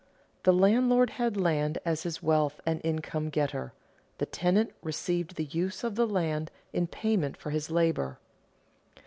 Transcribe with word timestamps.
The 0.41 0.51
landlord 0.51 1.11
had 1.21 1.37
land 1.37 1.77
as 1.85 2.01
his 2.01 2.23
wealth 2.23 2.59
and 2.65 2.81
income 2.83 3.29
getter; 3.29 3.71
the 4.17 4.25
tenant 4.25 4.71
received 4.81 5.35
the 5.35 5.45
use 5.45 5.83
of 5.83 5.93
the 5.93 6.07
land 6.07 6.49
in 6.73 6.87
payment 6.87 7.37
for 7.37 7.51
his 7.51 7.69
labor. 7.69 8.17